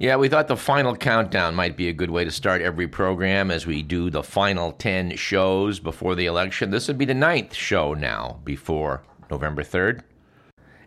[0.00, 3.50] Yeah, we thought the final countdown might be a good way to start every program
[3.50, 6.70] as we do the final 10 shows before the election.
[6.70, 10.00] This would be the ninth show now before November 3rd.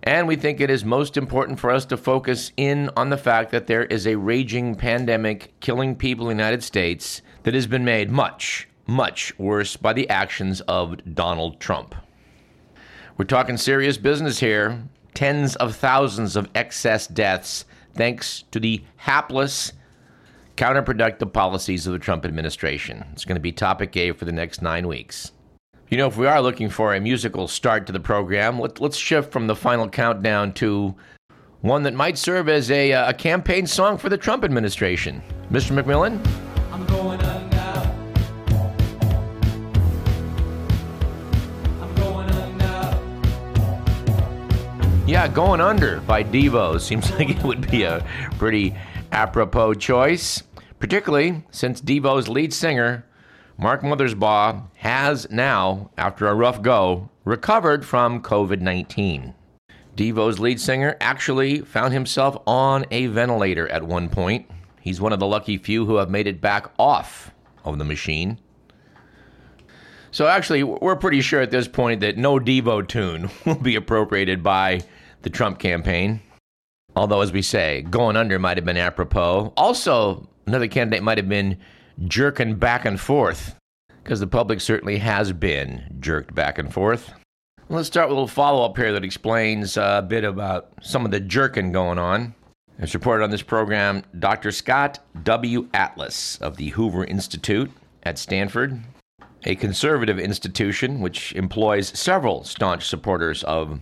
[0.02, 3.52] And we think it is most important for us to focus in on the fact
[3.52, 7.85] that there is a raging pandemic killing people in the United States that has been
[7.85, 11.93] made much, much worse by the actions of Donald Trump.
[13.16, 19.74] We're talking serious business here tens of thousands of excess deaths thanks to the hapless,
[20.58, 23.05] counterproductive policies of the Trump administration.
[23.12, 25.32] It's going to be topic A for the next nine weeks.
[25.90, 28.96] You know, if we are looking for a musical start to the program, let, us
[28.96, 30.96] shift from the final countdown to
[31.62, 35.22] one that might serve as a, uh, a campaign song for the Trump administration.
[35.52, 35.80] Mr.
[35.80, 36.20] McMillan?
[45.14, 48.04] Yeah, Going Under by Devo seems like it would be a
[48.40, 48.74] pretty
[49.12, 50.42] apropos choice,
[50.80, 53.06] particularly since Devo's lead singer,
[53.56, 59.36] Mark Mothersbaugh has now, after a rough go, recovered from COVID 19.
[59.96, 64.50] Devo's lead singer actually found himself on a ventilator at one point.
[64.81, 67.30] He's one of the lucky few who have made it back off
[67.64, 68.40] of the machine.
[70.09, 74.41] So, actually, we're pretty sure at this point that no Devo tune will be appropriated
[74.41, 74.81] by
[75.23, 76.22] the Trump campaign.
[76.95, 79.51] Although, as we say, going under might have been apropos.
[79.57, 81.57] Also, another candidate might have been
[82.06, 83.56] jerking back and forth,
[84.03, 87.11] because the public certainly has been jerked back and forth.
[87.69, 91.06] Let's start with a little follow up here that explains uh, a bit about some
[91.06, 92.35] of the jerking going on.
[92.78, 94.51] As reported on this program, Dr.
[94.51, 95.69] Scott W.
[95.73, 97.72] Atlas of the Hoover Institute
[98.03, 98.81] at Stanford,
[99.45, 103.79] a conservative institution which employs several staunch supporters of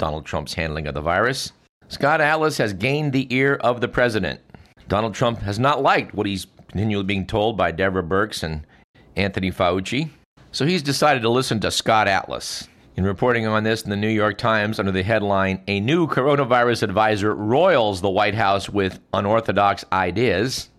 [0.00, 1.52] Donald Trump's handling of the virus.
[1.88, 4.40] Scott Atlas has gained the ear of the president.
[4.88, 8.66] Donald Trump has not liked what he's continually being told by Deborah Birx and
[9.14, 10.08] Anthony Fauci.
[10.52, 12.66] So he's decided to listen to Scott Atlas.
[12.96, 16.82] In reporting on this in the New York Times under the headline, A New Coronavirus
[16.82, 20.70] Advisor Roils the White House with Unorthodox Ideas,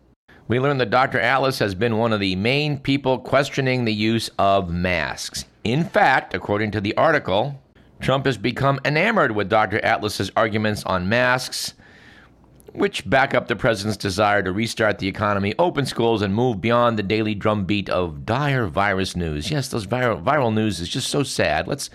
[0.47, 1.19] we learn that Dr.
[1.19, 5.45] Atlas has been one of the main people questioning the use of masks.
[5.63, 7.61] In fact, according to the article,
[8.01, 9.84] Trump has become enamored with Dr.
[9.85, 11.75] Atlas's arguments on masks
[12.73, 16.97] which back up the president's desire to restart the economy, open schools, and move beyond
[16.97, 19.51] the daily drumbeat of dire virus news.
[19.51, 21.67] Yes, those viral, viral news is just so sad.
[21.67, 21.89] Let's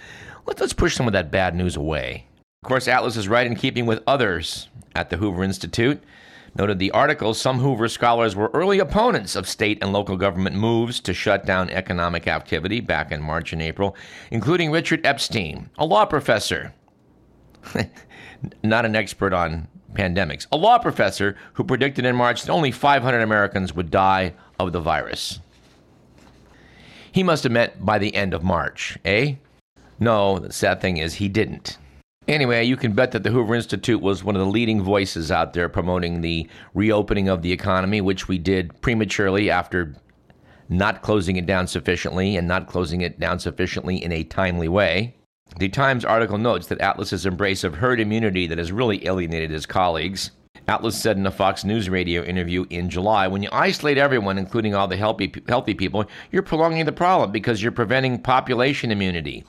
[0.45, 2.27] let, let's push some of that bad news away.
[2.63, 6.03] Of course, Atlas is right in keeping with others at the Hoover Institute.
[6.59, 11.01] Noted the article, some Hoover scholars were early opponents of state and local government moves
[11.01, 13.95] to shut down economic activity back in March and April,
[14.31, 16.73] including Richard Epstein, a law professor.
[18.63, 20.47] Not an expert on pandemics.
[20.51, 24.81] A law professor who predicted in March that only 500 Americans would die of the
[24.81, 25.41] virus.
[27.13, 29.35] He must have meant by the end of March, eh?
[29.99, 31.77] No, the sad thing is he didn't.
[32.29, 35.53] Anyway, you can bet that the Hoover Institute was one of the leading voices out
[35.53, 39.95] there promoting the reopening of the economy, which we did prematurely after
[40.69, 45.15] not closing it down sufficiently and not closing it down sufficiently in a timely way.
[45.59, 49.65] The Times article notes that Atlas's embrace of herd immunity that has really alienated his
[49.65, 50.33] colleagues.
[50.67, 54.75] Atlas said in a Fox News radio interview in July when you isolate everyone, including
[54.75, 59.45] all the healthy, healthy people, you're prolonging the problem because you're preventing population immunity.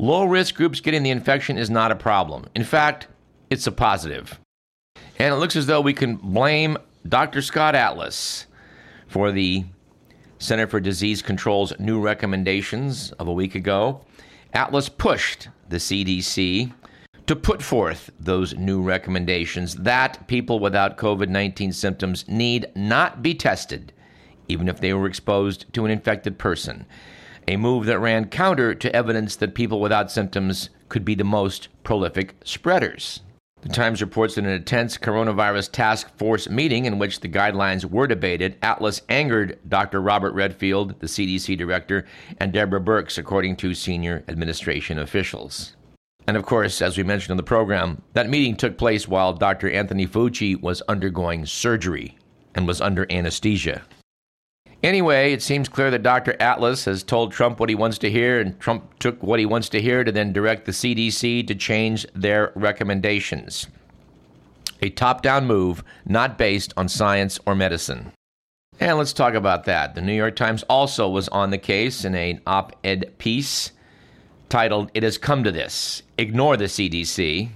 [0.00, 2.46] Low risk groups getting the infection is not a problem.
[2.54, 3.08] In fact,
[3.50, 4.38] it's a positive.
[5.18, 6.78] And it looks as though we can blame
[7.08, 7.42] Dr.
[7.42, 8.46] Scott Atlas
[9.08, 9.64] for the
[10.38, 14.04] Center for Disease Control's new recommendations of a week ago.
[14.52, 16.72] Atlas pushed the CDC
[17.26, 23.34] to put forth those new recommendations that people without COVID 19 symptoms need not be
[23.34, 23.92] tested,
[24.46, 26.86] even if they were exposed to an infected person.
[27.48, 31.68] A move that ran counter to evidence that people without symptoms could be the most
[31.82, 33.20] prolific spreaders.
[33.62, 37.86] The Times reports that in a tense coronavirus task force meeting in which the guidelines
[37.86, 40.02] were debated, Atlas angered Dr.
[40.02, 42.04] Robert Redfield, the CDC director,
[42.36, 45.74] and Deborah Birx, according to senior administration officials.
[46.26, 49.70] And of course, as we mentioned on the program, that meeting took place while Dr.
[49.70, 52.18] Anthony Fauci was undergoing surgery
[52.54, 53.84] and was under anesthesia.
[54.82, 56.36] Anyway, it seems clear that Dr.
[56.38, 59.68] Atlas has told Trump what he wants to hear, and Trump took what he wants
[59.70, 63.66] to hear to then direct the CDC to change their recommendations.
[64.80, 68.12] A top down move not based on science or medicine.
[68.78, 69.96] And let's talk about that.
[69.96, 73.72] The New York Times also was on the case in an op ed piece
[74.48, 77.50] titled, It Has Come to This Ignore the CDC.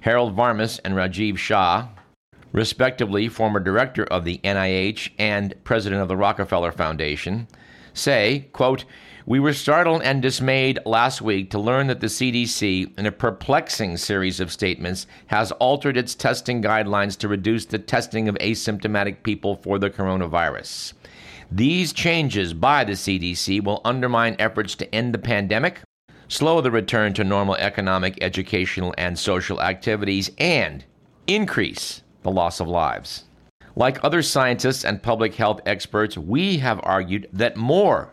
[0.00, 1.86] Harold Varmus and Rajiv Shah,
[2.52, 7.48] respectively former director of the NIH and president of the Rockefeller Foundation,
[7.94, 8.84] say, quote,
[9.24, 13.96] we were startled and dismayed last week to learn that the CDC, in a perplexing
[13.96, 19.54] series of statements, has altered its testing guidelines to reduce the testing of asymptomatic people
[19.56, 20.94] for the coronavirus.
[21.52, 25.82] These changes by the CDC will undermine efforts to end the pandemic,
[26.26, 30.84] slow the return to normal economic, educational, and social activities, and
[31.28, 33.24] increase the loss of lives.
[33.74, 38.12] Like other scientists and public health experts, we have argued that more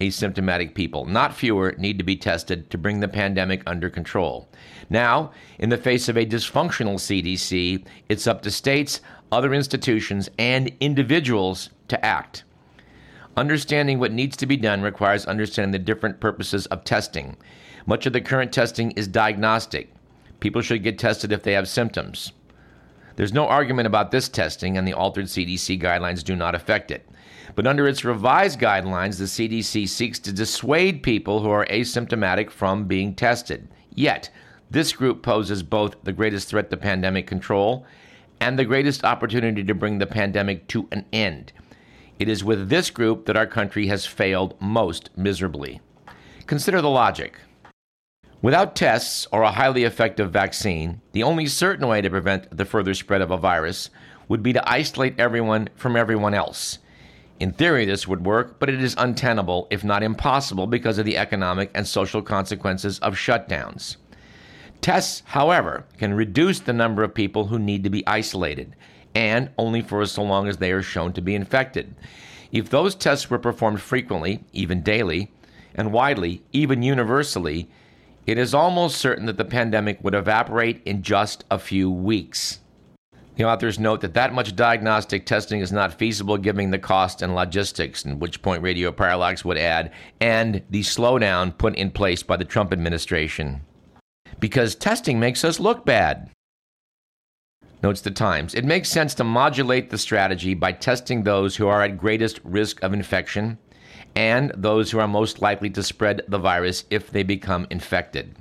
[0.00, 4.48] asymptomatic people, not fewer, need to be tested to bring the pandemic under control.
[4.88, 9.00] Now, in the face of a dysfunctional CDC, it's up to states,
[9.30, 12.44] other institutions, and individuals to act.
[13.36, 17.36] Understanding what needs to be done requires understanding the different purposes of testing.
[17.86, 19.92] Much of the current testing is diagnostic.
[20.40, 22.32] People should get tested if they have symptoms.
[23.20, 27.06] There's no argument about this testing, and the altered CDC guidelines do not affect it.
[27.54, 32.84] But under its revised guidelines, the CDC seeks to dissuade people who are asymptomatic from
[32.84, 33.68] being tested.
[33.94, 34.30] Yet,
[34.70, 37.84] this group poses both the greatest threat to pandemic control
[38.40, 41.52] and the greatest opportunity to bring the pandemic to an end.
[42.18, 45.82] It is with this group that our country has failed most miserably.
[46.46, 47.36] Consider the logic.
[48.42, 52.94] Without tests or a highly effective vaccine, the only certain way to prevent the further
[52.94, 53.90] spread of a virus
[54.28, 56.78] would be to isolate everyone from everyone else.
[57.38, 61.18] In theory, this would work, but it is untenable, if not impossible, because of the
[61.18, 63.96] economic and social consequences of shutdowns.
[64.80, 68.74] Tests, however, can reduce the number of people who need to be isolated,
[69.14, 71.94] and only for so long as they are shown to be infected.
[72.52, 75.30] If those tests were performed frequently, even daily,
[75.74, 77.68] and widely, even universally,
[78.26, 82.60] it is almost certain that the pandemic would evaporate in just a few weeks.
[83.36, 87.34] The authors note that that much diagnostic testing is not feasible given the cost and
[87.34, 92.36] logistics, in which point Radio Parallax would add, and the slowdown put in place by
[92.36, 93.62] the Trump administration.
[94.38, 96.30] Because testing makes us look bad.
[97.82, 98.54] Notes the Times.
[98.54, 102.82] It makes sense to modulate the strategy by testing those who are at greatest risk
[102.82, 103.56] of infection
[104.14, 108.34] and those who are most likely to spread the virus if they become infected.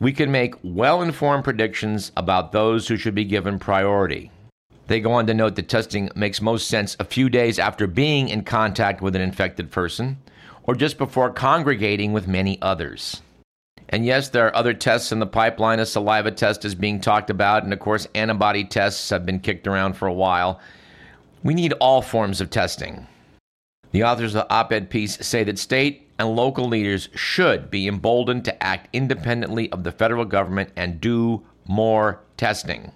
[0.00, 4.30] We can make well informed predictions about those who should be given priority.
[4.86, 8.28] They go on to note that testing makes most sense a few days after being
[8.28, 10.18] in contact with an infected person
[10.62, 13.20] or just before congregating with many others.
[13.90, 15.80] And yes, there are other tests in the pipeline.
[15.80, 19.66] A saliva test is being talked about, and of course, antibody tests have been kicked
[19.66, 20.60] around for a while.
[21.42, 23.06] We need all forms of testing.
[23.92, 27.88] The authors of the op ed piece say that state and local leaders should be
[27.88, 32.92] emboldened to act independently of the federal government and do more testing.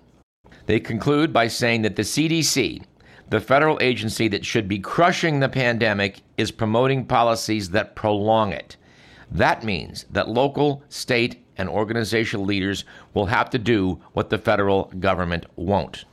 [0.67, 2.83] They conclude by saying that the CDC,
[3.31, 8.77] the federal agency that should be crushing the pandemic, is promoting policies that prolong it.
[9.31, 12.85] That means that local, state, and organizational leaders
[13.15, 16.05] will have to do what the federal government won't.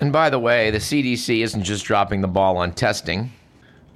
[0.00, 3.32] And by the way, the CDC isn't just dropping the ball on testing.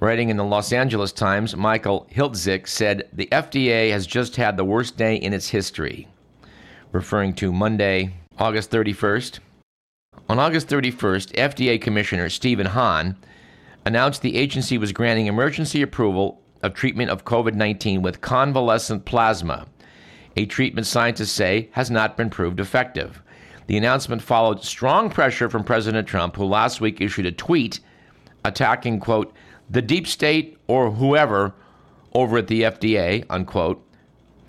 [0.01, 4.65] Writing in the Los Angeles Times, Michael Hiltzik said the FDA has just had the
[4.65, 6.07] worst day in its history,
[6.91, 9.37] referring to Monday, August 31st.
[10.27, 13.15] On August 31st, FDA Commissioner Stephen Hahn
[13.85, 19.67] announced the agency was granting emergency approval of treatment of COVID 19 with convalescent plasma,
[20.35, 23.21] a treatment scientists say has not been proved effective.
[23.67, 27.81] The announcement followed strong pressure from President Trump, who last week issued a tweet
[28.43, 29.31] attacking, quote,
[29.71, 31.53] the deep state or whoever
[32.13, 33.81] over at the FDA, unquote,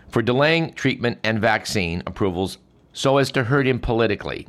[0.08, 2.58] for delaying treatment and vaccine approvals
[2.92, 4.48] so as to hurt him politically.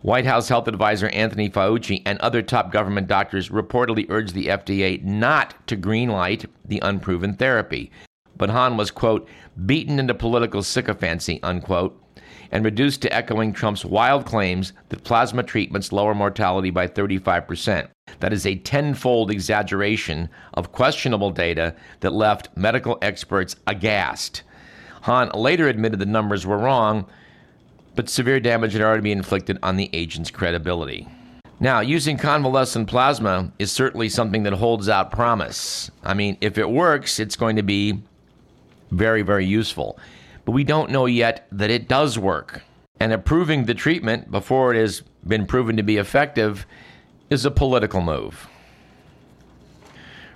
[0.00, 5.02] White House health advisor Anthony Fauci and other top government doctors reportedly urged the FDA
[5.02, 7.90] not to greenlight the unproven therapy.
[8.36, 9.28] But Hahn was, quote,
[9.64, 11.98] beaten into political sycophancy, unquote,
[12.54, 17.88] and reduced to echoing Trump's wild claims that plasma treatments lower mortality by 35%.
[18.20, 24.44] That is a tenfold exaggeration of questionable data that left medical experts aghast.
[25.02, 27.06] Hahn later admitted the numbers were wrong,
[27.96, 31.08] but severe damage had already been inflicted on the agent's credibility.
[31.58, 35.90] Now, using convalescent plasma is certainly something that holds out promise.
[36.04, 38.00] I mean, if it works, it's going to be
[38.92, 39.98] very, very useful.
[40.44, 42.62] But we don't know yet that it does work.
[43.00, 46.66] And approving the treatment before it has been proven to be effective
[47.30, 48.48] is a political move.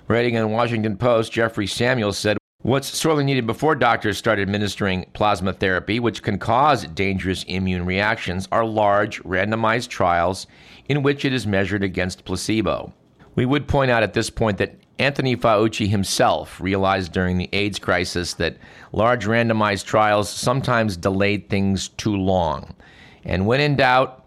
[0.07, 5.05] Writing in the Washington Post, Jeffrey Samuels said, What's sorely needed before doctors start administering
[5.13, 10.45] plasma therapy, which can cause dangerous immune reactions, are large, randomized trials
[10.89, 12.91] in which it is measured against placebo.
[13.35, 17.79] We would point out at this point that Anthony Fauci himself realized during the AIDS
[17.79, 18.57] crisis that
[18.91, 22.75] large randomized trials sometimes delayed things too long.
[23.23, 24.25] And when in doubt,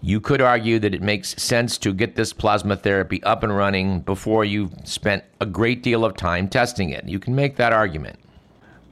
[0.00, 4.00] you could argue that it makes sense to get this plasma therapy up and running
[4.00, 7.08] before you've spent a great deal of time testing it.
[7.08, 8.18] You can make that argument.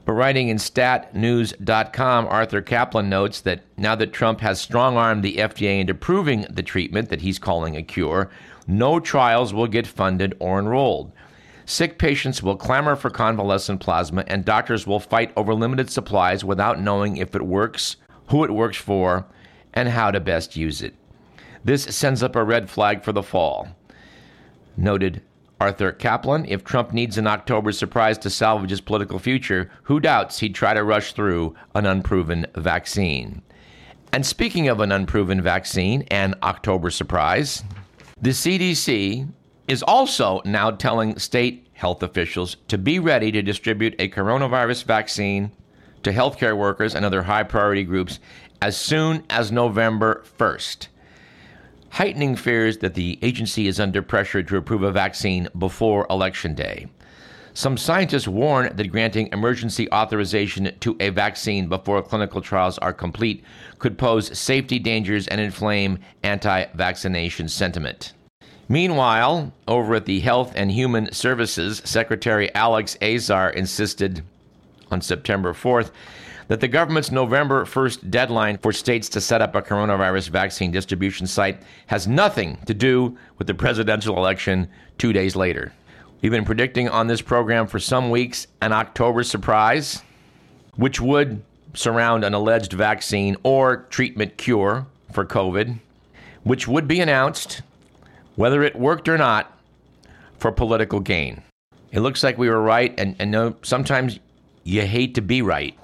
[0.05, 5.37] But writing in statnews.com, Arthur Caplan notes that now that Trump has strong armed the
[5.37, 8.29] FDA into proving the treatment that he's calling a cure,
[8.67, 11.11] no trials will get funded or enrolled.
[11.65, 16.79] Sick patients will clamor for convalescent plasma, and doctors will fight over limited supplies without
[16.79, 19.25] knowing if it works, who it works for,
[19.73, 20.93] and how to best use it.
[21.63, 23.67] This sends up a red flag for the fall.
[24.77, 25.21] Noted
[25.59, 30.39] Arthur Caplan if Trump needs an October surprise to salvage his political future, who doubts
[30.39, 33.41] he'd try to rush through an unproven vaccine?
[34.11, 37.63] And speaking of an unproven vaccine and October surprise,
[38.25, 39.31] the CDC
[39.67, 45.51] is also now telling state health officials to be ready to distribute a coronavirus vaccine
[46.01, 48.19] to healthcare workers and other high priority groups
[48.63, 50.87] as soon as November 1st
[51.89, 56.87] heightening fears that the agency is under pressure to approve a vaccine before Election Day.
[57.53, 63.45] Some scientists warn that granting emergency authorization to a vaccine before clinical trials are complete
[63.79, 68.11] could pose safety dangers and inflame anti vaccination sentiment.
[68.67, 74.23] Meanwhile, over at the Health and Human Services, Secretary Alex Azar insisted
[74.89, 75.91] on September 4th
[76.47, 81.27] that the government's November 1st deadline for states to set up a coronavirus vaccine distribution
[81.27, 84.67] site has nothing to do with the presidential election
[84.97, 85.71] two days later.
[86.21, 90.01] We've been predicting on this program for some weeks an October surprise,
[90.75, 91.41] which would
[91.75, 95.77] surround an alleged vaccine or treatment cure for COVID,
[96.43, 97.61] which would be announced,
[98.35, 99.51] whether it worked or not,
[100.37, 101.41] for political gain.
[101.91, 104.19] It looks like we were right, and, and no, sometimes
[104.63, 105.77] you hate to be right.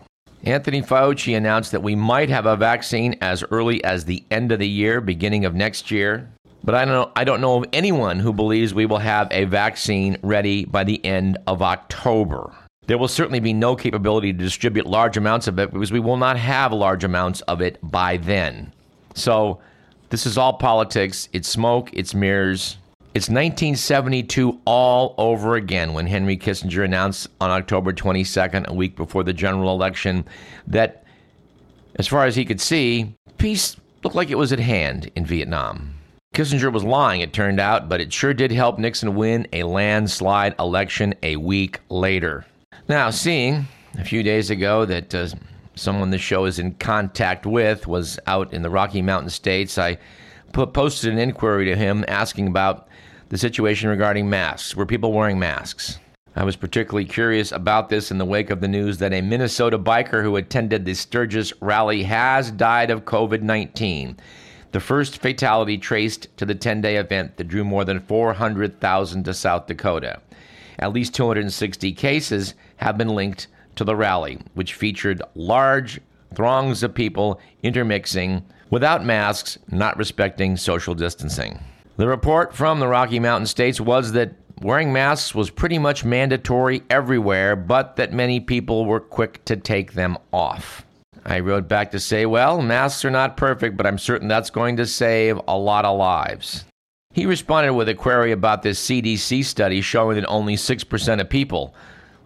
[0.44, 4.60] Anthony Fauci announced that we might have a vaccine as early as the end of
[4.60, 6.30] the year, beginning of next year.
[6.64, 9.46] But I don't know, I don't know of anyone who believes we will have a
[9.46, 12.54] vaccine ready by the end of October.
[12.88, 16.18] There will certainly be no capability to distribute large amounts of it because we will
[16.18, 18.74] not have large amounts of it by then.
[19.14, 19.60] So,
[20.12, 21.28] this is all politics.
[21.34, 22.78] It's smoke, it's mirrors.
[23.14, 29.24] It's 1972 all over again when Henry Kissinger announced on October 22nd, a week before
[29.24, 30.26] the general election,
[30.68, 31.06] that
[31.96, 35.94] as far as he could see, peace looked like it was at hand in Vietnam.
[36.34, 40.56] Kissinger was lying, it turned out, but it sure did help Nixon win a landslide
[40.60, 42.46] election a week later.
[42.88, 45.28] Now, seeing a few days ago that uh,
[45.76, 49.98] someone the show is in contact with was out in the Rocky Mountain states, I
[50.54, 52.88] posted an inquiry to him asking about
[53.30, 54.76] the situation regarding masks.
[54.76, 56.00] Were people wearing masks?
[56.36, 59.78] I was particularly curious about this in the wake of the news that a Minnesota
[59.78, 64.18] biker who attended the Sturgis rally has died of COVID 19.
[64.72, 69.34] The first fatality traced to the 10 day event that drew more than 400,000 to
[69.34, 70.22] South Dakota.
[70.80, 76.00] At least 260 cases have been linked to the rally, which featured large
[76.36, 81.60] throngs of people intermixing without masks, not respecting social distancing.
[81.98, 86.84] The report from the Rocky Mountain states was that wearing masks was pretty much mandatory
[86.90, 90.86] everywhere, but that many people were quick to take them off.
[91.26, 94.78] I wrote back to say, well, masks are not perfect, but I'm certain that's going
[94.78, 96.66] to save a lot of lives.
[97.14, 101.76] He responded with a query about this CDC study showing that only 6% of people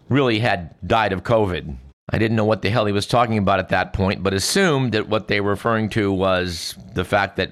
[0.09, 1.75] really had died of COVID.
[2.09, 4.93] I didn't know what the hell he was talking about at that point, but assumed
[4.93, 7.51] that what they were referring to was the fact that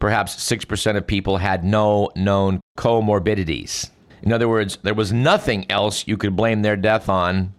[0.00, 3.90] perhaps 6% of people had no known comorbidities.
[4.22, 7.52] In other words, there was nothing else you could blame their death on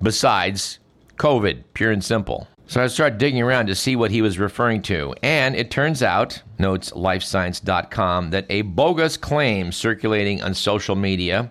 [0.00, 0.78] besides
[1.16, 2.46] COVID, pure and simple.
[2.66, 5.14] So I started digging around to see what he was referring to.
[5.22, 11.50] And it turns out, notes livescience.com, that a bogus claim circulating on social media,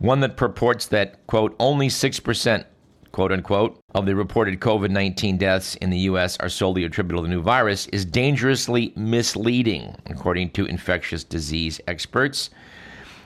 [0.00, 2.64] one that purports that, quote, only 6%
[3.12, 6.36] quote unquote, of the reported COVID 19 deaths in the U.S.
[6.38, 12.50] are solely attributable to the new virus is dangerously misleading, according to infectious disease experts.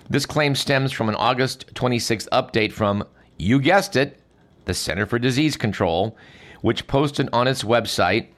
[0.09, 3.05] This claim stems from an August 26th update from,
[3.39, 4.21] you guessed it,
[4.65, 6.17] the Center for Disease Control,
[6.63, 8.29] which posted on its website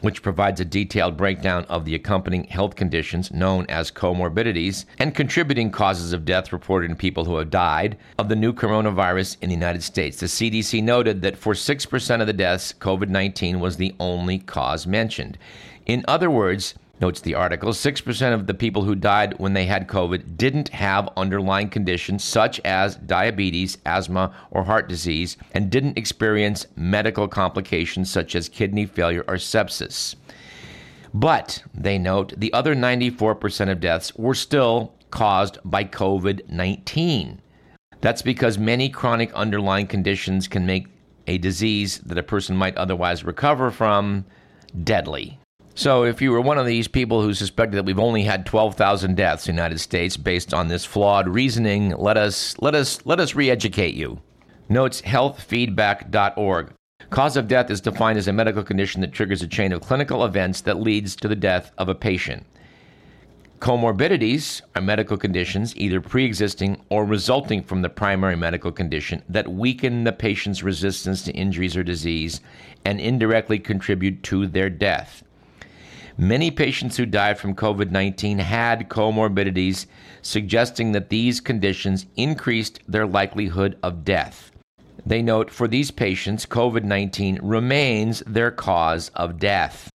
[0.00, 5.70] which provides a detailed breakdown of the accompanying health conditions known as comorbidities and contributing
[5.70, 9.54] causes of death reported in people who have died of the new coronavirus in the
[9.54, 10.18] United States.
[10.18, 14.86] The CDC noted that for 6% of the deaths, COVID 19 was the only cause
[14.86, 15.38] mentioned.
[15.86, 19.88] In other words, Notes the article 6% of the people who died when they had
[19.88, 26.66] COVID didn't have underlying conditions such as diabetes, asthma, or heart disease, and didn't experience
[26.76, 30.14] medical complications such as kidney failure or sepsis.
[31.14, 37.40] But, they note, the other 94% of deaths were still caused by COVID 19.
[38.02, 40.86] That's because many chronic underlying conditions can make
[41.26, 44.26] a disease that a person might otherwise recover from
[44.84, 45.39] deadly.
[45.80, 49.16] So, if you were one of these people who suspected that we've only had 12,000
[49.16, 53.18] deaths in the United States based on this flawed reasoning, let us let us let
[53.18, 54.20] us re-educate you.
[54.68, 56.74] Notes healthfeedback.org.
[57.08, 60.22] Cause of death is defined as a medical condition that triggers a chain of clinical
[60.22, 62.44] events that leads to the death of a patient.
[63.60, 69.48] Comorbidities are medical conditions either pre existing or resulting from the primary medical condition that
[69.48, 72.42] weaken the patient's resistance to injuries or disease
[72.84, 75.24] and indirectly contribute to their death.
[76.20, 79.86] Many patients who died from COVID 19 had comorbidities,
[80.20, 84.52] suggesting that these conditions increased their likelihood of death.
[85.06, 89.88] They note for these patients, COVID 19 remains their cause of death.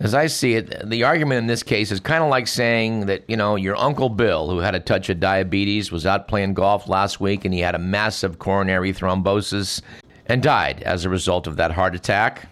[0.00, 3.28] As I see it, the argument in this case is kind of like saying that,
[3.28, 6.88] you know, your Uncle Bill, who had a touch of diabetes, was out playing golf
[6.88, 9.82] last week and he had a massive coronary thrombosis
[10.24, 12.48] and died as a result of that heart attack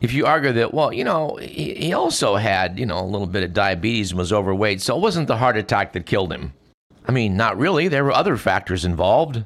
[0.00, 3.26] if you argue that, well, you know, he, he also had, you know, a little
[3.26, 6.52] bit of diabetes and was overweight, so it wasn't the heart attack that killed him.
[7.06, 7.88] I mean, not really.
[7.88, 9.42] There were other factors involved.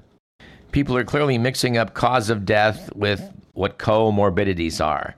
[0.72, 5.14] People are clearly mixing up cause of death with what comorbidities are.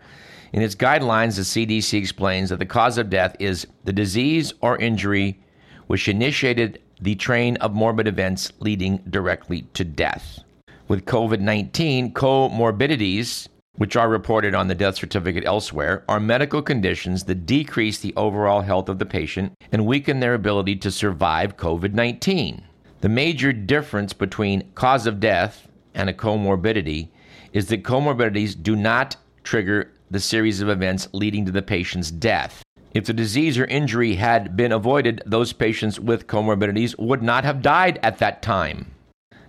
[0.53, 4.77] In its guidelines, the CDC explains that the cause of death is the disease or
[4.79, 5.39] injury
[5.87, 10.41] which initiated the train of morbid events leading directly to death.
[10.89, 17.25] With COVID 19, comorbidities which are reported on the death certificate elsewhere, are medical conditions
[17.25, 21.93] that decrease the overall health of the patient and weaken their ability to survive COVID
[21.93, 22.63] 19.
[23.01, 27.09] The major difference between cause of death and a comorbidity
[27.53, 32.63] is that comorbidities do not trigger the series of events leading to the patient's death.
[32.95, 37.61] If the disease or injury had been avoided, those patients with comorbidities would not have
[37.61, 38.94] died at that time.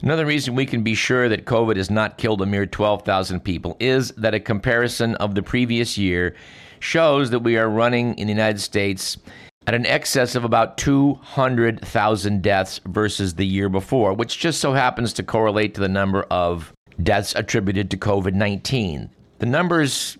[0.05, 3.75] Another reason we can be sure that COVID has not killed a mere 12,000 people
[3.79, 6.35] is that a comparison of the previous year
[6.79, 9.17] shows that we are running in the United States
[9.65, 15.11] at an excess of about 200,000 deaths versus the year before, which just so happens
[15.13, 19.09] to correlate to the number of deaths attributed to COVID 19.
[19.39, 20.19] The numbers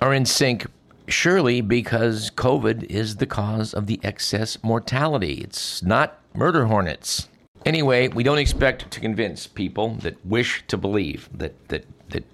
[0.00, 0.66] are in sync,
[1.08, 5.40] surely because COVID is the cause of the excess mortality.
[5.42, 7.26] It's not murder hornets.
[7.66, 12.24] Anyway, we don't expect to convince people that wish to believe that, that, that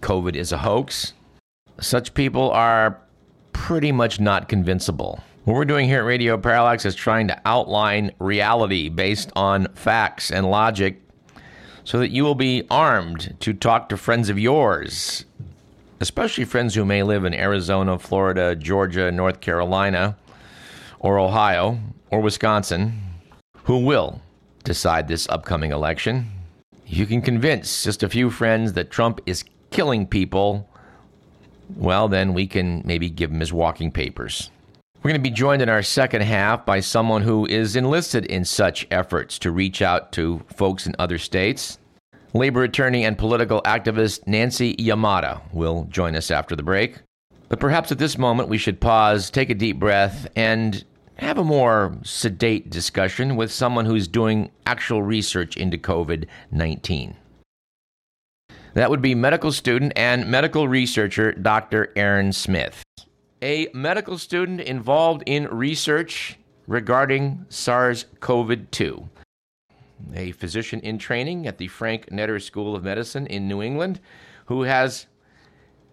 [0.00, 1.12] COVID is a hoax.
[1.80, 2.98] Such people are
[3.52, 5.20] pretty much not convincible.
[5.44, 10.30] What we're doing here at Radio Parallax is trying to outline reality based on facts
[10.30, 11.00] and logic
[11.84, 15.24] so that you will be armed to talk to friends of yours,
[16.00, 20.16] especially friends who may live in Arizona, Florida, Georgia, North Carolina,
[20.98, 21.78] or Ohio,
[22.10, 23.00] or Wisconsin,
[23.64, 24.20] who will
[24.66, 26.30] decide this upcoming election.
[26.86, 30.68] You can convince just a few friends that Trump is killing people.
[31.76, 34.50] Well, then we can maybe give him his walking papers.
[34.96, 38.44] We're going to be joined in our second half by someone who is enlisted in
[38.44, 41.78] such efforts to reach out to folks in other states.
[42.34, 46.98] Labor attorney and political activist Nancy Yamada will join us after the break.
[47.48, 50.84] But perhaps at this moment we should pause, take a deep breath, and
[51.16, 57.16] have a more sedate discussion with someone who's doing actual research into COVID 19.
[58.74, 61.92] That would be medical student and medical researcher Dr.
[61.96, 62.82] Aaron Smith,
[63.40, 69.08] a medical student involved in research regarding SARS CoV 2,
[70.14, 74.00] a physician in training at the Frank Netter School of Medicine in New England
[74.46, 75.06] who has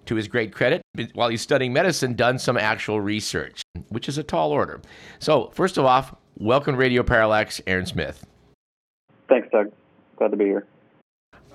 [0.06, 0.82] to his great credit,
[1.14, 4.82] while he's studying medicine, done some actual research, which is a tall order.
[5.20, 8.26] So, first of all, welcome Radio Parallax, Aaron Smith.
[9.30, 9.72] Thanks, Doug.
[10.18, 10.68] Glad to be here.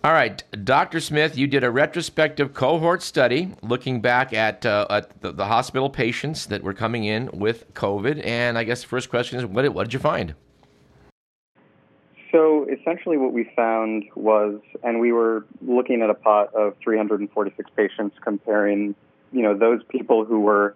[0.05, 1.01] All right, Dr.
[1.01, 5.91] Smith, you did a retrospective cohort study looking back at, uh, at the, the, hospital
[5.91, 8.25] patients that were coming in with COVID.
[8.25, 10.35] And I guess the first question is what did, what did you find?
[12.31, 17.71] So essentially, what we found was, and we were looking at a pot of 346
[17.77, 18.95] patients comparing,
[19.33, 20.75] you know, those people who were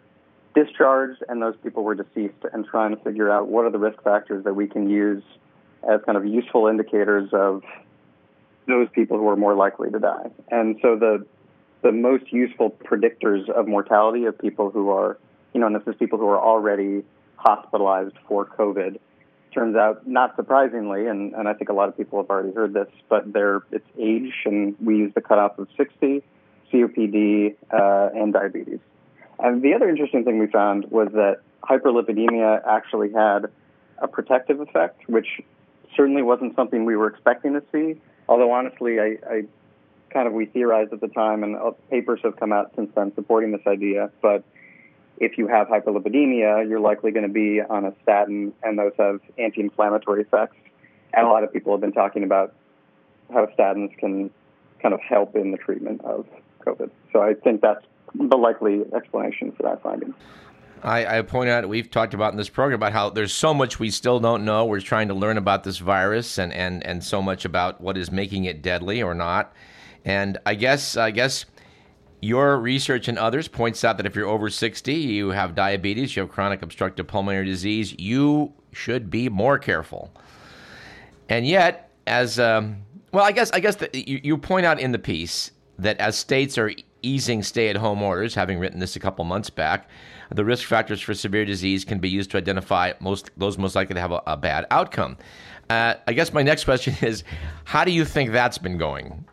[0.54, 4.02] discharged and those people were deceased, and trying to figure out what are the risk
[4.02, 5.22] factors that we can use
[5.88, 7.62] as kind of useful indicators of
[8.66, 10.30] those people who are more likely to die.
[10.50, 11.26] And so the
[11.82, 15.18] the most useful predictors of mortality of people who are,
[15.52, 17.02] you know, and this is people who are already
[17.36, 18.98] hospitalized for COVID
[19.52, 22.72] turns out, not surprisingly, and, and I think a lot of people have already heard
[22.72, 26.22] this, but they're, it's age, and we use the cutoff of 60,
[26.72, 28.80] COPD, uh, and diabetes.
[29.38, 33.46] And the other interesting thing we found was that hyperlipidemia actually had
[33.98, 35.40] a protective effect, which
[35.96, 38.00] certainly wasn't something we were expecting to see.
[38.28, 39.44] Although honestly, I, I
[40.10, 43.14] kind of we theorized at the time, and uh, papers have come out since then
[43.14, 44.10] supporting this idea.
[44.20, 44.44] But
[45.22, 49.20] if you have hyperlipidemia, you're likely going to be on a statin, and those have
[49.38, 50.56] anti-inflammatory effects.
[51.14, 52.52] And a lot of people have been talking about
[53.32, 54.30] how statins can
[54.80, 56.26] kind of help in the treatment of
[56.66, 56.90] COVID.
[57.12, 60.12] So I think that's the likely explanation for that finding.
[60.82, 63.78] I, I point out we've talked about in this program about how there's so much
[63.78, 64.64] we still don't know.
[64.64, 68.10] We're trying to learn about this virus and, and, and so much about what is
[68.10, 69.52] making it deadly or not.
[70.04, 71.44] And I guess I guess
[72.22, 76.22] your research and others points out that if you're over 60, you have diabetes, you
[76.22, 80.12] have chronic obstructive pulmonary disease, you should be more careful.
[81.28, 82.76] And yet, as um,
[83.12, 86.56] well, I guess I guess you, you point out in the piece that as states
[86.58, 86.70] are
[87.02, 89.88] easing stay-at-home orders, having written this a couple months back,
[90.30, 93.94] the risk factors for severe disease can be used to identify most those most likely
[93.94, 95.16] to have a, a bad outcome.
[95.68, 97.24] Uh, I guess my next question is,
[97.64, 99.24] how do you think that's been going?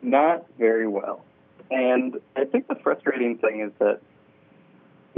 [0.00, 1.22] Not very well.
[1.70, 4.00] And I think the frustrating thing is that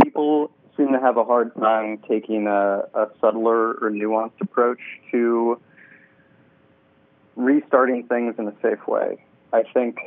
[0.03, 4.81] people seem to have a hard time taking a, a subtler or nuanced approach
[5.11, 5.61] to
[7.35, 9.25] restarting things in a safe way.
[9.53, 9.99] I think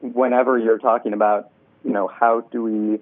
[0.00, 1.50] whenever you're talking about,
[1.84, 3.00] you know, how do we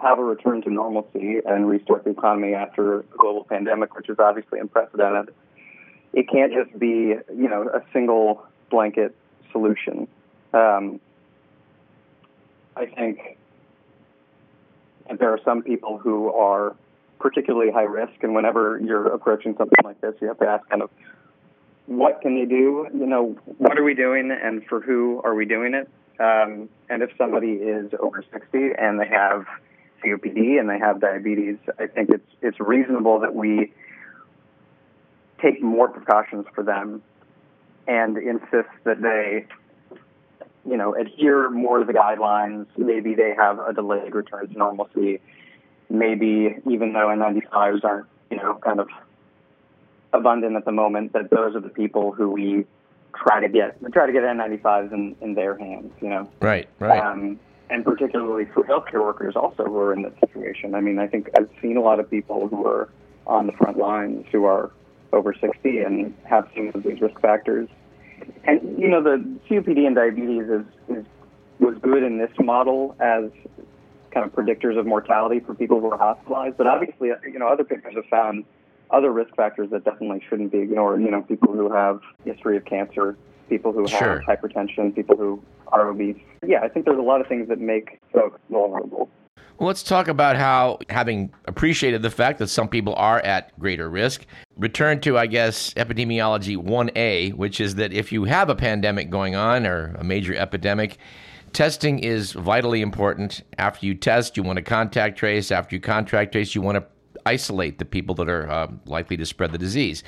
[0.00, 4.18] have a return to normalcy and restart the economy after a global pandemic, which is
[4.18, 5.34] obviously unprecedented,
[6.12, 9.14] it can't just be, you know, a single blanket
[9.52, 10.08] solution.
[10.54, 11.00] Um,
[12.76, 13.36] I think
[15.18, 16.76] there are some people who are
[17.18, 20.82] particularly high risk, and whenever you're approaching something like this, you have to ask kind
[20.82, 20.90] of
[21.86, 22.86] what can they do?
[22.94, 25.88] You know, what are we doing, and for who are we doing it?
[26.18, 29.46] Um, and if somebody is over 60 and they have
[30.04, 33.72] COPD and they have diabetes, I think it's it's reasonable that we
[35.42, 37.02] take more precautions for them
[37.86, 39.46] and insist that they
[40.68, 42.66] you know, adhere more to the guidelines.
[42.76, 45.20] Maybe they have a delayed return to normalcy.
[45.90, 48.88] Maybe even though N95s aren't, you know, kind of
[50.12, 52.64] abundant at the moment, that those are the people who we
[53.14, 56.28] try to get try to get N95s in, in their hands, you know.
[56.40, 57.00] Right, right.
[57.00, 57.38] Um,
[57.70, 60.74] and particularly for healthcare workers also who are in this situation.
[60.74, 62.88] I mean, I think I've seen a lot of people who are
[63.26, 64.70] on the front lines who are
[65.12, 67.68] over 60 and have some of these risk factors
[68.44, 71.04] and you know the COPD and diabetes is, is
[71.60, 73.30] was good in this model as
[74.10, 76.56] kind of predictors of mortality for people who are hospitalized.
[76.56, 78.44] But obviously, uh, you know, other papers have found
[78.90, 81.02] other risk factors that definitely shouldn't be ignored.
[81.02, 83.16] You know, people who have history of cancer,
[83.48, 84.20] people who sure.
[84.20, 86.16] have hypertension, people who are obese.
[86.46, 89.08] Yeah, I think there's a lot of things that make folks vulnerable.
[89.58, 93.88] Well, let's talk about how, having appreciated the fact that some people are at greater
[93.88, 99.10] risk, return to, I guess, epidemiology 1A, which is that if you have a pandemic
[99.10, 100.98] going on or a major epidemic,
[101.52, 103.42] testing is vitally important.
[103.56, 105.52] After you test, you want to contact trace.
[105.52, 106.84] After you contact trace, you want to
[107.24, 110.02] isolate the people that are uh, likely to spread the disease.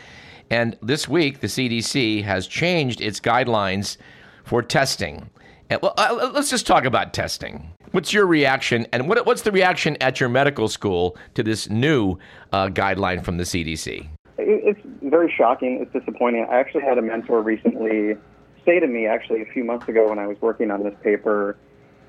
[0.50, 3.96] And this week, the CDC has changed its guidelines
[4.44, 5.30] for testing.
[5.70, 7.68] Well, uh, let's just talk about testing.
[7.90, 12.18] What's your reaction, and what, what's the reaction at your medical school to this new
[12.52, 14.08] uh, guideline from the CDC?
[14.38, 15.80] It's very shocking.
[15.82, 16.46] It's disappointing.
[16.50, 18.16] I actually had a mentor recently
[18.64, 21.56] say to me, actually, a few months ago when I was working on this paper,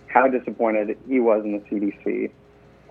[0.08, 2.32] how disappointed he was in the CDC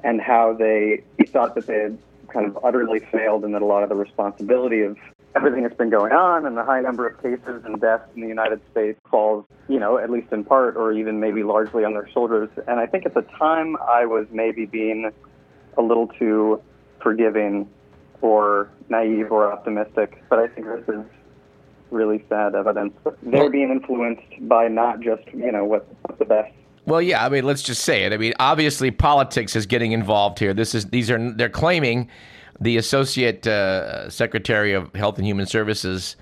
[0.04, 1.98] and how they he thought that they had
[2.28, 4.96] kind of utterly failed and that a lot of the responsibility of
[5.36, 8.28] everything that's been going on and the high number of cases and deaths in the
[8.28, 12.08] United States falls, you know, at least in part or even maybe largely on their
[12.08, 12.48] shoulders.
[12.66, 15.12] And I think at the time I was maybe being
[15.76, 16.62] a little too
[17.02, 17.68] forgiving
[18.22, 21.04] or naive or optimistic, but I think this is
[21.90, 26.52] really sad evidence they're being influenced by not just you know what, what's the best.
[26.84, 27.24] Well, yeah.
[27.24, 28.12] I mean, let's just say it.
[28.12, 30.54] I mean, obviously, politics is getting involved here.
[30.54, 32.08] This is these are they're claiming
[32.60, 36.16] the associate uh, secretary of Health and Human Services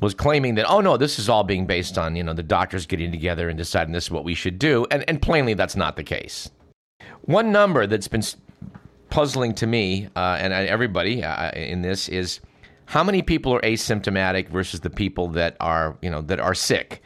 [0.00, 2.86] was claiming that oh no, this is all being based on you know the doctors
[2.86, 5.96] getting together and deciding this is what we should do, and and plainly that's not
[5.96, 6.50] the case.
[7.22, 8.22] One number that's been
[9.10, 12.40] puzzling to me uh, and uh, everybody uh, in this is
[12.86, 17.02] how many people are asymptomatic versus the people that are you know that are sick.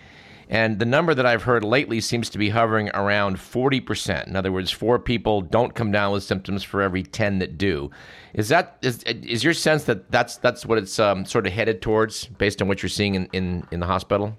[0.54, 4.28] And the number that I've heard lately seems to be hovering around 40%.
[4.28, 7.90] In other words, four people don't come down with symptoms for every 10 that do.
[8.34, 11.82] Is that is, is your sense that that's that's what it's um, sort of headed
[11.82, 14.38] towards based on what you're seeing in, in, in the hospital?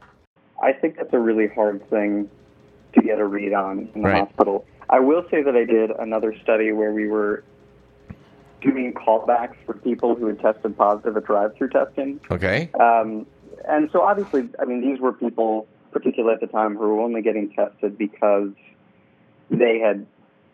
[0.63, 2.29] I think that's a really hard thing
[2.93, 4.19] to get a read on in the Right.
[4.19, 4.65] hospital.
[4.89, 7.43] I will say that I did another study where we were
[8.61, 12.21] doing callbacks for people who had tested positive at drive-through testing.
[12.31, 12.69] Okay.
[12.79, 13.25] Um,
[13.67, 17.21] and so obviously, I mean, these were people, particularly at the time, who were only
[17.21, 18.49] getting tested because
[19.49, 20.05] they had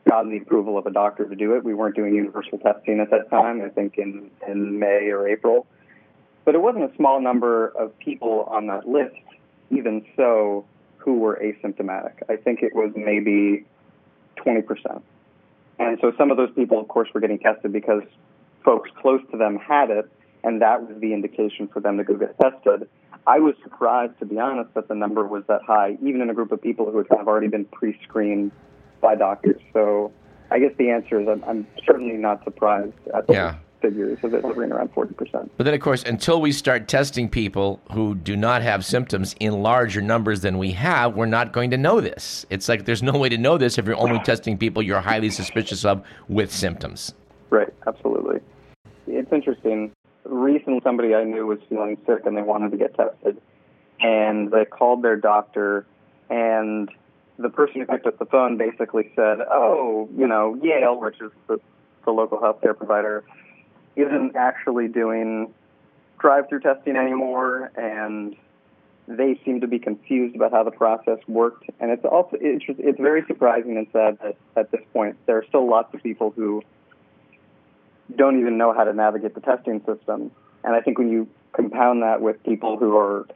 [0.07, 1.63] gotten the approval of a doctor to do it.
[1.63, 5.65] We weren't doing universal testing at that time, I think in, in May or April.
[6.45, 9.15] But it wasn't a small number of people on that list,
[9.71, 10.63] even so,
[10.97, 12.21] who were asymptomatic.
[12.29, 13.65] I think it was maybe
[14.45, 15.01] 20%.
[15.79, 18.03] And so some of those people, of course, were getting tested because
[18.63, 20.07] folks close to them had it,
[20.43, 22.87] and that was the indication for them to go get tested.
[23.27, 26.33] I was surprised, to be honest, that the number was that high, even in a
[26.33, 28.51] group of people who had kind of already been pre-screened
[28.99, 29.61] by doctors.
[29.73, 30.11] So
[30.49, 33.55] I guess the answer is I'm, I'm certainly not surprised at the Yeah.
[33.81, 35.49] figures of it hovering around 40%.
[35.57, 39.61] But then, of course, until we start testing people who do not have symptoms in
[39.63, 42.45] larger numbers than we have, we're not going to know this.
[42.49, 45.29] It's like there's no way to know this if you're only testing people you're highly
[45.29, 47.13] suspicious of with symptoms.
[47.49, 48.39] Right, absolutely.
[49.07, 49.91] It's interesting.
[50.23, 53.41] Recently, somebody I knew was feeling sick and they wanted to get tested.
[53.99, 55.85] And they called their doctor,
[56.29, 56.89] and
[57.37, 61.31] the person who picked up the phone basically said, Oh, you know, Yale, which is
[61.47, 61.59] the,
[62.05, 63.23] the local healthcare provider,
[63.95, 65.53] isn't actually doing
[66.19, 67.71] drive through testing anymore.
[67.75, 68.35] And
[69.07, 71.69] they seem to be confused about how the process worked.
[71.79, 75.45] And it's also it's, it's very surprising and sad that at this point there are
[75.47, 76.61] still lots of people who
[78.17, 80.31] don't even know how to navigate the testing system.
[80.63, 83.27] And I think when you compound that with people who are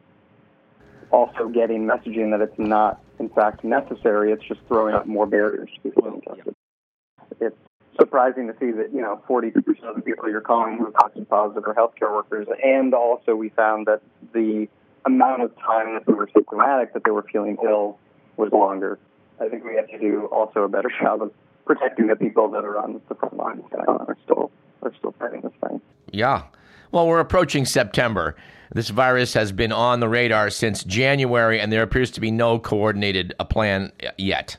[1.11, 5.69] also getting messaging that it's not, in fact, necessary, it's just throwing up more barriers
[5.75, 6.55] to people getting tested.
[7.39, 7.57] It's
[7.99, 11.29] surprising to see that, you know, 42% of the people you're calling who are tested
[11.29, 12.47] positive are healthcare workers.
[12.63, 14.01] And also we found that
[14.33, 14.67] the
[15.05, 17.97] amount of time that they were symptomatic, that they were feeling ill,
[18.37, 18.99] was longer.
[19.39, 21.31] I think we have to do also a better job of
[21.65, 25.41] protecting the people that are on the front lines and are still are still fighting
[25.41, 25.81] this thing.
[26.11, 26.43] Yeah.
[26.91, 28.35] Well, we're approaching September.
[28.73, 32.59] This virus has been on the radar since January, and there appears to be no
[32.59, 34.57] coordinated uh, plan yet.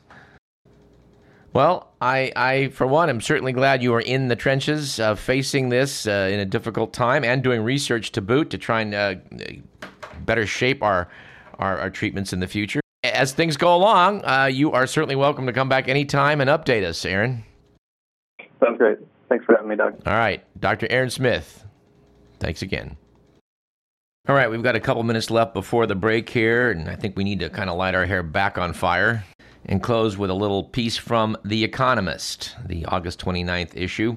[1.52, 5.70] Well, I, I, for one, am certainly glad you are in the trenches uh, facing
[5.70, 9.14] this uh, in a difficult time and doing research to boot to try and uh,
[10.26, 11.09] better shape our,
[11.59, 12.81] our, our treatments in the future.
[13.02, 16.85] As things go along, uh, you are certainly welcome to come back anytime and update
[16.85, 17.44] us, Aaron.
[18.62, 18.98] Sounds great.
[19.29, 20.01] Thanks for having me, Doug.
[20.07, 20.87] All right, Dr.
[20.91, 21.65] Aaron Smith,
[22.39, 22.97] thanks again.
[24.29, 27.17] All right, we've got a couple minutes left before the break here, and I think
[27.17, 29.25] we need to kind of light our hair back on fire
[29.67, 34.17] and close with a little piece from The Economist, the August 29th issue.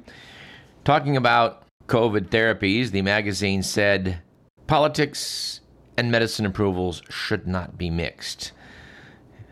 [0.83, 4.21] Talking about COVID therapies, the magazine said
[4.67, 5.61] politics
[5.97, 8.51] and medicine approvals should not be mixed.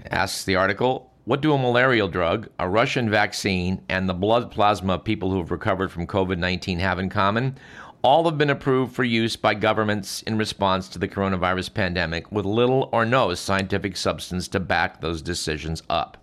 [0.09, 4.93] Asks the article, what do a malarial drug, a Russian vaccine, and the blood plasma
[4.93, 7.57] of people who have recovered from COVID 19 have in common?
[8.01, 12.45] All have been approved for use by governments in response to the coronavirus pandemic with
[12.45, 16.15] little or no scientific substance to back those decisions up.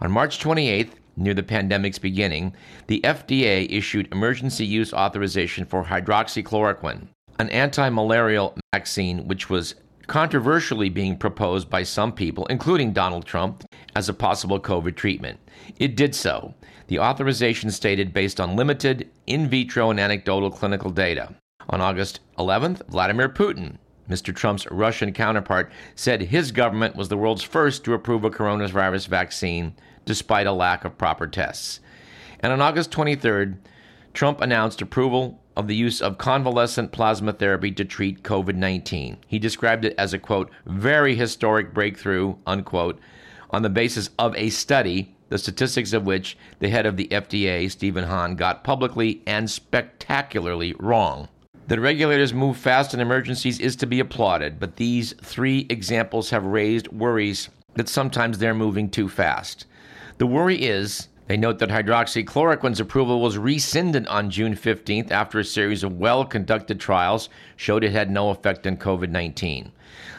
[0.00, 2.54] On March 28th, near the pandemic's beginning,
[2.86, 7.06] the FDA issued emergency use authorization for hydroxychloroquine,
[7.38, 9.74] an anti malarial vaccine which was
[10.12, 13.64] controversially being proposed by some people, including Donald Trump,
[13.96, 15.40] as a possible COVID treatment.
[15.78, 16.52] It did so.
[16.88, 21.34] The authorization stated based on limited in vitro and anecdotal clinical data.
[21.70, 24.36] On August 11th, Vladimir Putin, Mr.
[24.36, 29.74] Trump's Russian counterpart, said his government was the world's first to approve a coronavirus vaccine
[30.04, 31.80] despite a lack of proper tests.
[32.40, 33.56] And on August 23rd,
[34.12, 39.18] Trump announced approval of the use of convalescent plasma therapy to treat COVID 19.
[39.26, 42.98] He described it as a quote, very historic breakthrough, unquote,
[43.50, 47.70] on the basis of a study, the statistics of which the head of the FDA,
[47.70, 51.28] Stephen Hahn, got publicly and spectacularly wrong.
[51.68, 56.44] That regulators move fast in emergencies is to be applauded, but these three examples have
[56.44, 59.66] raised worries that sometimes they're moving too fast.
[60.18, 65.44] The worry is they note that hydroxychloroquine's approval was rescinded on June 15th after a
[65.46, 69.72] series of well conducted trials showed it had no effect on COVID 19.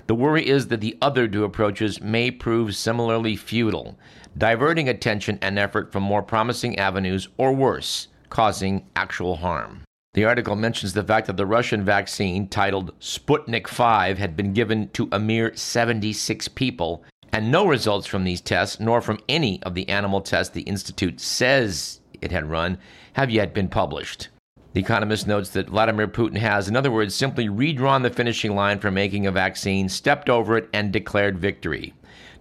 [0.07, 3.95] The worry is that the other two approaches may prove similarly futile,
[4.35, 9.83] diverting attention and effort from more promising avenues, or worse, causing actual harm.
[10.15, 14.89] The article mentions the fact that the Russian vaccine, titled Sputnik 5, had been given
[14.93, 19.73] to a mere 76 people and no results from these tests, nor from any of
[19.73, 22.77] the animal tests the Institute says it had run,
[23.13, 24.29] have yet been published.
[24.73, 28.79] The Economist notes that Vladimir Putin has, in other words, simply redrawn the finishing line
[28.79, 31.93] for making a vaccine, stepped over it, and declared victory.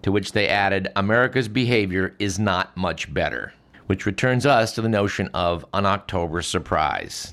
[0.03, 3.55] To which they added, America's behavior is not much better.
[3.87, 7.33] Which returns us to the notion of an October surprise.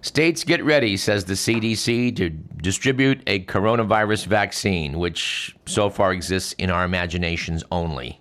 [0.00, 6.52] States get ready, says the CDC, to distribute a coronavirus vaccine, which so far exists
[6.54, 8.20] in our imaginations only.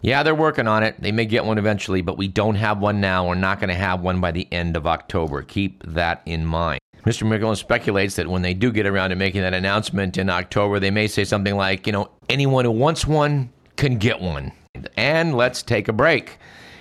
[0.00, 0.94] Yeah, they're working on it.
[1.00, 3.26] They may get one eventually, but we don't have one now.
[3.26, 5.42] We're not going to have one by the end of October.
[5.42, 6.78] Keep that in mind.
[7.04, 7.26] Mr.
[7.26, 10.90] McMillan speculates that when they do get around to making that announcement in October, they
[10.90, 14.52] may say something like, you know, anyone who wants one can get one.
[14.96, 16.38] And let's take a break.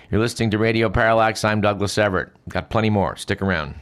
[0.10, 1.44] You're listening to Radio Parallax.
[1.44, 2.30] I'm Douglas Everett.
[2.48, 3.18] Got plenty more.
[3.18, 3.76] Stick around.